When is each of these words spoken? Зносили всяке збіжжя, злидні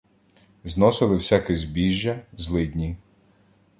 Зносили 0.65 1.15
всяке 1.17 1.55
збіжжя, 1.55 2.21
злидні 2.37 2.97